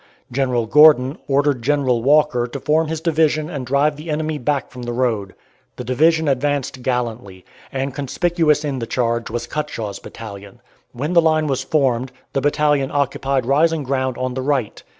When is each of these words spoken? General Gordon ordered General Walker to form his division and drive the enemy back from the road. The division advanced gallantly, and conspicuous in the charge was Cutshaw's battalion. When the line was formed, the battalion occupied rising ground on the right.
General 0.31 0.65
Gordon 0.65 1.19
ordered 1.27 1.61
General 1.61 2.01
Walker 2.01 2.47
to 2.47 2.59
form 2.59 2.87
his 2.87 3.01
division 3.01 3.51
and 3.51 3.67
drive 3.67 3.97
the 3.97 4.09
enemy 4.09 4.39
back 4.39 4.71
from 4.71 4.81
the 4.81 4.91
road. 4.93 5.35
The 5.75 5.83
division 5.83 6.27
advanced 6.27 6.81
gallantly, 6.81 7.45
and 7.71 7.93
conspicuous 7.93 8.65
in 8.65 8.79
the 8.79 8.87
charge 8.87 9.29
was 9.29 9.45
Cutshaw's 9.45 9.99
battalion. 9.99 10.59
When 10.91 11.13
the 11.13 11.21
line 11.21 11.45
was 11.45 11.61
formed, 11.63 12.11
the 12.33 12.41
battalion 12.41 12.89
occupied 12.91 13.45
rising 13.45 13.83
ground 13.83 14.17
on 14.17 14.33
the 14.33 14.41
right. 14.41 14.81